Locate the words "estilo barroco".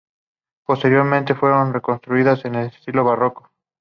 2.55-3.51